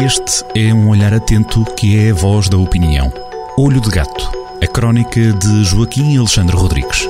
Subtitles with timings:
[0.00, 3.12] Este é um olhar atento que é a voz da opinião.
[3.58, 4.30] Olho de Gato,
[4.62, 7.08] a crónica de Joaquim Alexandre Rodrigues.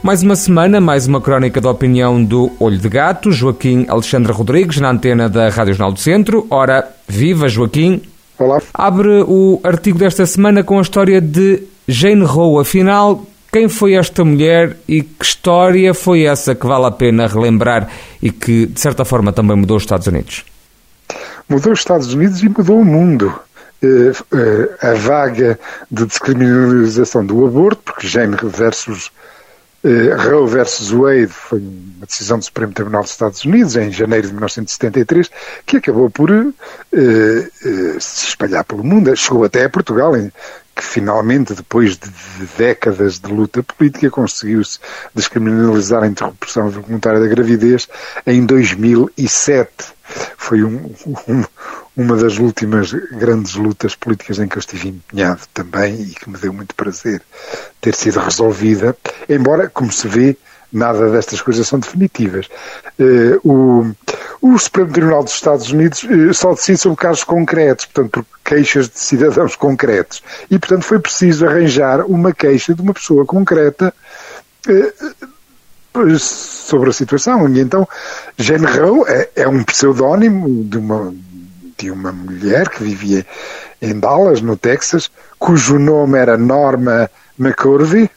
[0.00, 4.78] Mais uma semana, mais uma crónica da opinião do Olho de Gato, Joaquim Alexandre Rodrigues,
[4.78, 6.46] na antena da Rádio Jornal do Centro.
[6.48, 8.02] Ora, viva Joaquim!
[8.38, 8.62] Olá.
[8.72, 12.62] Abre o artigo desta semana com a história de Jane Roe.
[12.62, 17.88] Afinal, quem foi esta mulher e que história foi essa que vale a pena relembrar
[18.22, 20.44] e que, de certa forma, também mudou os Estados Unidos?
[21.48, 23.34] Mudou os Estados Unidos e mudou o mundo.
[23.82, 25.58] Uh, uh, a vaga
[25.90, 29.10] de descriminalização do aborto, porque Jane versus
[29.82, 34.26] Uh, Roe versus Wade foi uma decisão do Supremo Tribunal dos Estados Unidos em janeiro
[34.26, 35.30] de 1973
[35.64, 36.28] que acabou por
[37.98, 39.16] se espalhar pelo mundo.
[39.16, 40.30] Chegou até a Portugal, em,
[40.80, 42.08] que finalmente, depois de,
[42.56, 44.78] décadas de luta política, conseguiu-se
[45.14, 47.86] descriminalizar a interrupção voluntária da gravidez
[48.26, 49.70] em 2007.
[50.38, 50.90] Foi um,
[51.28, 51.44] um,
[51.94, 56.38] uma das últimas grandes lutas políticas em que eu estive empenhado também e que me
[56.38, 57.20] deu muito prazer
[57.78, 58.96] ter sido resolvida,
[59.28, 60.34] embora, como se vê,
[60.72, 62.48] nada destas coisas são definitivas.
[62.98, 63.94] Uh, o,
[64.40, 68.88] o Supremo Tribunal dos Estados Unidos uh, só decide sobre casos concretos, portanto, por queixas
[68.88, 70.22] de cidadãos concretos.
[70.50, 73.92] E, portanto, foi preciso arranjar uma queixa de uma pessoa concreta
[74.68, 77.48] uh, sobre a situação.
[77.48, 77.86] E então,
[78.38, 81.14] Jane Roe é, é um pseudónimo de uma
[81.80, 83.26] de uma mulher que vivia
[83.80, 88.10] em Dallas, no Texas, cujo nome era Norma McCurvey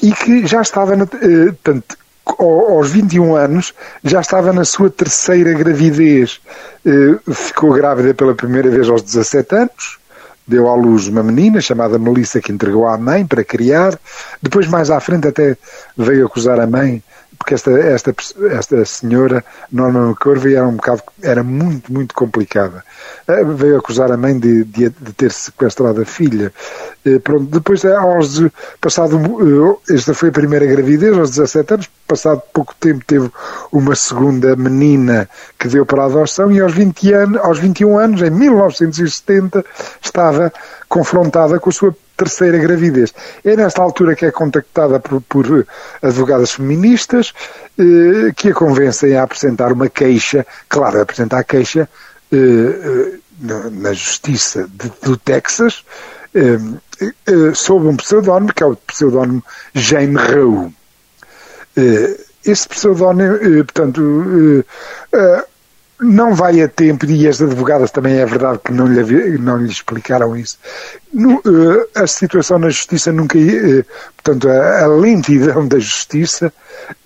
[0.00, 6.40] e que já estava, eh, tanto, aos 21 anos, já estava na sua terceira gravidez.
[6.84, 9.98] Eh, ficou grávida pela primeira vez aos 17 anos,
[10.46, 13.98] deu à luz uma menina chamada Melissa que entregou à mãe para criar.
[14.42, 15.56] Depois, mais à frente, até
[15.96, 17.02] veio acusar a mãe
[17.40, 18.14] porque esta, esta,
[18.50, 22.84] esta senhora, Norma McCurvey, era um bocado, era muito, muito complicada.
[23.26, 26.52] Uh, veio acusar a mãe de, de, de ter sequestrado a filha.
[27.04, 28.42] Uh, pronto, depois, aos,
[28.78, 33.30] passado, uh, esta foi a primeira gravidez, aos 17 anos, passado pouco tempo teve
[33.72, 35.26] uma segunda menina
[35.58, 39.64] que deu para a adoção e aos, 20 anos, aos 21 anos, em 1970,
[40.02, 40.52] estava
[40.90, 43.14] confrontada com a sua terceira gravidez.
[43.44, 45.66] É nesta altura que é contactada por, por
[46.02, 47.32] advogadas feministas
[47.78, 51.88] eh, que a convencem a apresentar uma queixa, claro, a apresentar queixa
[52.32, 55.82] eh, eh na, Justiça de, do Texas
[56.34, 56.58] eh,
[57.00, 60.74] eh, sob um pseudónimo, que é o pseudónimo Jane.
[61.76, 64.64] Eh, esse pseudónimo, portanto,
[66.00, 69.70] não vai a tempo, e as advogadas também é verdade que não lhe, não lhe
[69.70, 70.58] explicaram isso.
[71.12, 73.84] No, uh, a situação na justiça nunca, uh,
[74.16, 76.52] portanto, a, a, lentidão da justiça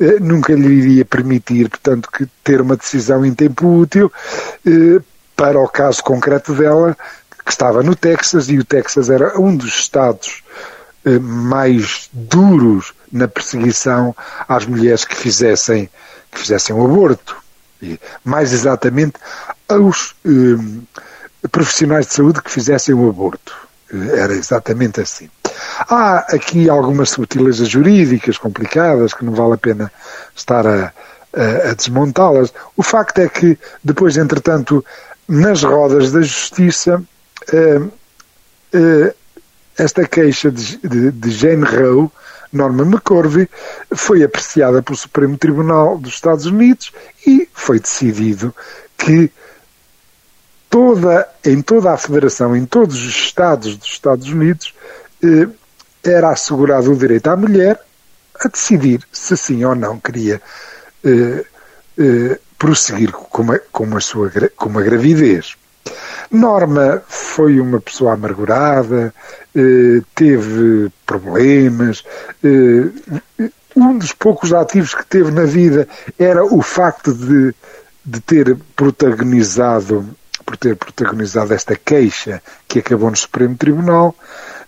[0.00, 4.12] uh, nunca lhe iria permitir, portanto, que ter uma decisão em tempo útil
[5.36, 6.96] para o caso concreto dela,
[7.44, 10.42] que estava no Texas, e o Texas era um dos estados
[11.20, 14.16] mais duros na perseguição
[14.48, 15.90] às mulheres que fizessem,
[16.30, 17.43] que fizessem aborto
[18.24, 19.14] mais exatamente
[19.68, 23.54] aos eh, profissionais de saúde que fizessem o aborto.
[23.92, 25.28] Eh, era exatamente assim.
[25.88, 29.92] Há aqui algumas subtilezas jurídicas complicadas que não vale a pena
[30.34, 30.92] estar a,
[31.34, 32.52] a, a desmontá-las.
[32.76, 34.84] O facto é que, depois, entretanto,
[35.28, 37.02] nas rodas da justiça,
[37.52, 37.80] eh,
[38.72, 39.14] eh,
[39.76, 42.10] esta queixa de, de, de Jane Roe
[42.56, 43.48] Norma McCorvey,
[43.94, 46.92] foi apreciada pelo Supremo Tribunal dos Estados Unidos
[47.26, 48.54] e foi decidido
[48.96, 49.30] que
[50.70, 54.74] toda, em toda a Federação, em todos os Estados dos Estados Unidos,
[55.22, 55.48] eh,
[56.02, 57.80] era assegurado o direito à mulher
[58.40, 60.42] a decidir se sim ou não queria
[61.04, 61.44] eh,
[61.98, 65.56] eh, prosseguir com, a, com, a sua, com uma gravidez.
[66.30, 69.14] Norma foi uma pessoa amargurada,
[69.54, 72.04] eh, teve problemas.
[72.42, 75.88] Eh, um dos poucos ativos que teve na vida
[76.18, 77.54] era o facto de,
[78.04, 80.08] de ter protagonizado
[80.46, 84.14] por ter protagonizado esta queixa que acabou no Supremo Tribunal.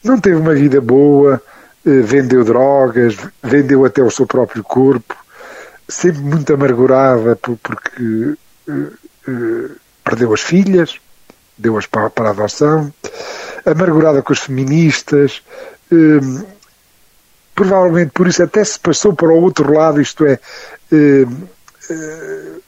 [0.03, 1.41] Não teve uma vida boa,
[1.85, 5.15] eh, vendeu drogas, vendeu até o seu próprio corpo,
[5.89, 8.35] sempre muito amargurada porque
[10.03, 10.99] perdeu as filhas
[11.59, 12.93] deu-as para, para a adoção,
[13.65, 15.43] amargurada com as feministas,
[15.91, 16.45] hum,
[17.55, 20.39] provavelmente por isso até se passou para o outro lado, isto é,
[20.93, 21.47] hum,
[21.91, 22.61] hum,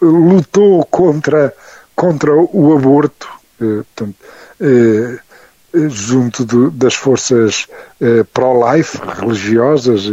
[0.00, 1.54] lutou contra,
[1.94, 3.28] contra o aborto,
[3.58, 4.16] portanto,
[5.88, 7.68] junto do, das forças
[8.32, 10.10] pro-life, religiosas,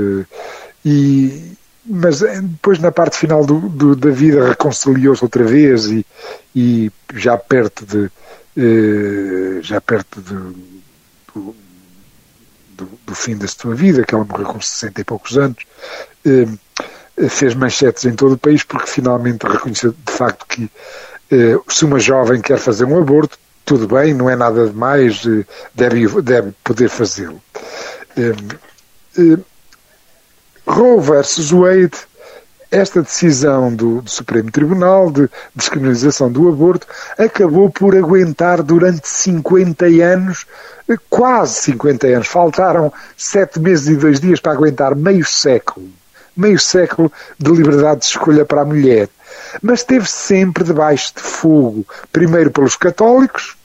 [0.85, 1.57] e,
[1.89, 6.05] mas depois na parte final do, do, da vida reconciliou-se outra vez e,
[6.55, 8.11] e já perto de
[8.57, 10.35] uh, já perto de,
[11.33, 15.65] do, do, fim da sua vida, que ela morreu com 60 e poucos anos,
[17.29, 20.69] fez manchetes em todo o país porque finalmente reconheceu de facto que
[21.67, 23.37] se uma jovem quer fazer um aborto
[23.69, 25.45] tudo bem, não é nada demais, eh,
[25.75, 27.39] deve, deve poder fazê-lo.
[30.69, 31.97] Eh, eh, Roe versus Wade,
[32.71, 36.85] esta decisão do, do, Supremo Tribunal de descriminalização do aborto
[37.17, 40.45] acabou por aguentar durante 50 anos,
[41.09, 45.89] quase 50 anos, faltaram sete meses e dois dias para aguentar meio século,
[46.37, 49.09] meio século de liberdade de escolha para a mulher.
[49.61, 53.57] Mas esteve sempre debaixo de fogo, primeiro pelos católicos,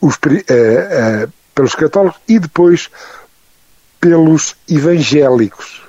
[0.00, 2.90] os, uh, uh, pelos católicos e depois
[4.06, 5.82] pelos evangélicos.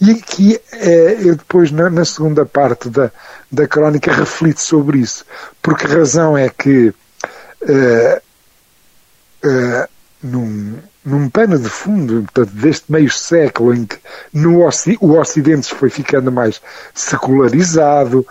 [0.00, 3.10] E aqui uh, eu depois, na, na, segunda parte da,
[3.50, 5.24] da crónica, reflito sobre isso.
[5.60, 6.94] Porque a razão é que
[10.22, 10.74] num,
[11.04, 13.98] num pano de fundo, portanto, deste meio século em que
[14.32, 14.60] no,
[15.00, 16.60] o Ocidente foi ficando mais
[16.94, 18.24] secularizado,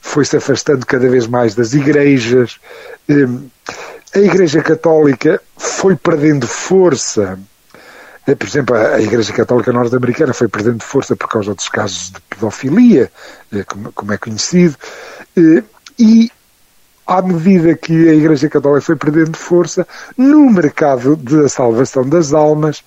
[0.00, 2.58] foi-se afastando cada vez mais das igrejas,
[4.14, 7.38] a Igreja Católica foi perdendo força.
[8.30, 12.20] Eh, por exemplo, a Igreja Católica norte-americana foi perdendo força por causa dos casos de
[12.20, 13.10] pedofilia,
[13.52, 14.76] eh, como é conhecido,
[15.36, 15.62] eh,
[15.98, 16.30] e
[17.06, 19.86] à medida que a Igreja Católica foi perdendo força,
[20.16, 22.84] no mercado da salvação das almas,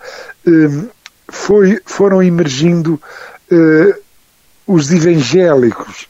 [1.29, 3.01] foi, foram emergindo
[4.65, 6.07] os evangélicos,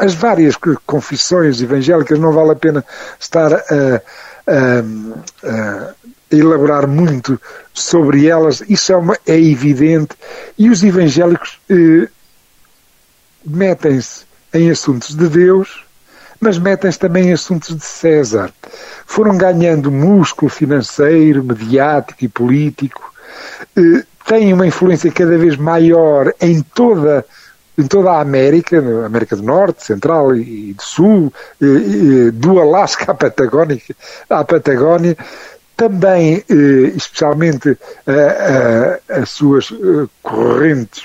[0.00, 0.56] as várias
[0.86, 2.82] confissões evangélicas, não vale a pena
[3.20, 4.00] estar a
[4.46, 4.80] a,
[5.48, 5.94] a
[6.30, 7.40] elaborar muito
[7.72, 10.16] sobre elas, isso é, uma, é evidente,
[10.58, 12.08] e os evangélicos eh,
[13.44, 15.84] metem-se em assuntos de Deus,
[16.40, 18.52] mas metem-se também em assuntos de César.
[19.06, 23.12] Foram ganhando músculo financeiro, mediático e político,
[23.76, 27.24] eh, têm uma influência cada vez maior em toda
[27.76, 31.32] em toda a América, América do Norte, Central e do Sul,
[32.32, 33.80] do Alasca à Patagónia,
[34.30, 35.16] à Patagónia
[35.76, 37.76] também, eh, especialmente,
[39.08, 41.04] as suas eh, correntes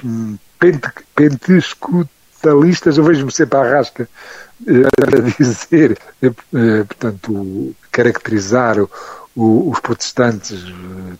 [1.15, 4.07] pentecostalistas, eu vejo-me sempre à rasca
[4.67, 5.97] eh, a dizer,
[6.87, 8.77] portanto, caracterizar
[9.35, 10.63] os protestantes,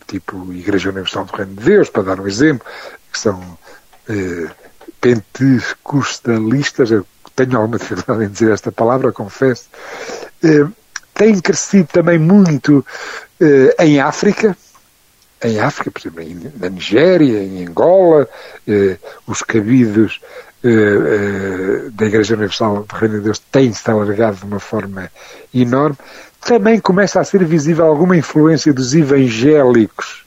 [0.06, 2.66] tipo Igreja Universal do Reino de Deus, para dar um exemplo,
[3.10, 3.58] que são
[5.00, 9.68] pentecostalistas, eu tenho alguma dificuldade em dizer esta palavra, confesso,
[10.42, 10.66] eh,
[11.20, 12.84] têm crescido também muito
[13.38, 14.56] eh, em África,
[15.44, 18.26] em África, por exemplo, na Nigéria, em Angola,
[18.66, 18.96] eh,
[19.26, 20.18] os cabidos
[20.64, 25.12] eh, eh, da Igreja Universal do Reino de Deus têm-se alargado de uma forma
[25.54, 25.98] enorme.
[26.40, 30.24] Também começa a ser visível alguma influência dos evangélicos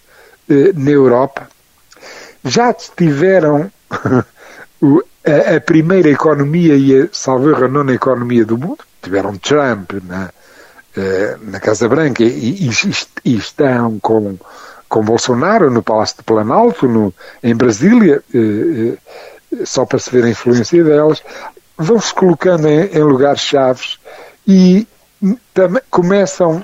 [0.47, 1.49] eh, na Europa.
[2.45, 3.71] Já tiveram
[5.25, 10.25] a, a, primeira economia e a, salvo a nona economia do mundo, tiveram Trump na,
[10.25, 10.42] eh,
[11.41, 12.69] na Casa Branca e,
[13.25, 14.37] e, estão com,
[14.87, 18.97] com Bolsonaro no Palácio de Planalto, no, em Brasília, eh,
[19.51, 21.23] eh, só para se ver a influência delas,
[21.77, 23.97] vão-se colocando em, em lugares chaves
[24.47, 24.87] e
[25.53, 26.63] também começam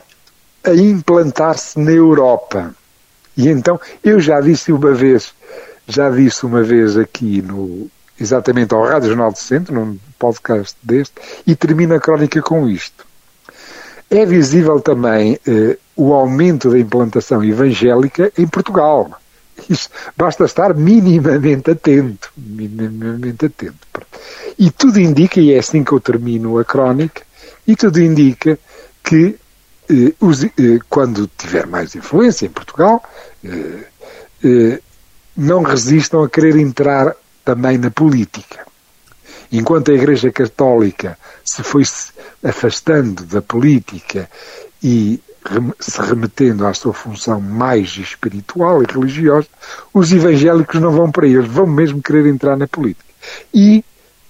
[0.64, 2.76] a implantar-se na Europa.
[3.36, 5.34] E então, eu já disse uma vez,
[5.88, 11.16] já disse uma vez aqui no, exatamente ao Rádio Jornal do Centro, num podcast deste,
[11.48, 13.09] e termina a crónica com isto.
[14.10, 19.12] É visível também eh, o aumento da implantação evangélica em Portugal.
[19.70, 23.88] Isso, basta estar minimamente atento, minimamente atento.
[24.58, 27.22] E tudo indica, e é assim que eu termino a crónica,
[27.68, 28.58] e tudo indica
[29.04, 29.36] que
[29.90, 30.50] eh, os, eh,
[30.90, 33.04] quando tiver mais influência em Portugal,
[33.44, 33.84] eh,
[34.44, 34.82] eh,
[35.36, 38.69] não resistam a querer entrar também na política.
[39.52, 41.84] Enquanto a Igreja Católica se foi
[42.44, 44.30] afastando da política
[44.82, 45.20] e
[45.80, 49.48] se remetendo à sua função mais espiritual e religiosa,
[49.94, 53.06] os evangélicos não vão para eles, vão mesmo querer entrar na política.
[53.54, 53.84] E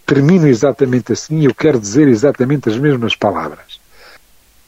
[0.06, 3.80] termino exatamente assim, eu quero dizer exatamente as mesmas palavras.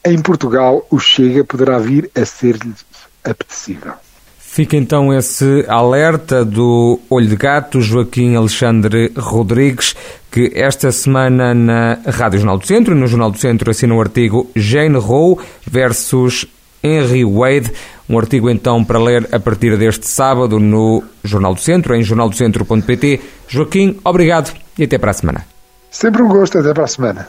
[0.04, 2.84] Em Portugal, o Chega poderá vir a ser-lhes
[3.24, 3.94] apetecível.
[4.38, 9.96] Fica então esse alerta do Olho de Gato, Joaquim Alexandre Rodrigues,
[10.32, 14.50] que esta semana na Rádio Jornal do Centro, no Jornal do Centro, assina o artigo
[14.56, 15.36] Jane Roe
[15.70, 16.46] versus
[16.82, 17.70] Henry Wade.
[18.08, 23.20] Um artigo então para ler a partir deste sábado no Jornal do Centro, em jornaldocentro.pt.
[23.46, 25.44] Joaquim, obrigado e até para a semana.
[25.90, 27.28] Sempre um gosto, até para a semana.